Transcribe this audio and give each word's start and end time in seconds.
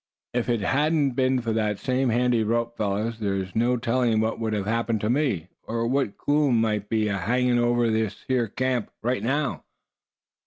"If 0.33 0.49
it 0.49 0.61
hadn't 0.61 1.11
been 1.11 1.41
for 1.41 1.53
that 1.53 1.77
same 1.77 2.09
handy 2.09 2.43
rope, 2.43 2.75
fellows, 2.75 3.19
there's 3.19 3.55
no 3.55 3.77
telling 3.77 4.19
what 4.19 4.39
would 4.39 4.51
have 4.51 4.65
happened 4.65 4.99
to 5.01 5.11
me; 5.11 5.49
or 5.65 5.85
what 5.87 6.17
gloom 6.17 6.59
might 6.59 6.89
be 6.89 7.07
ahangin' 7.07 7.59
over 7.59 7.87
this 7.91 8.25
here 8.27 8.47
camp 8.47 8.89
right 9.03 9.21
now." 9.21 9.63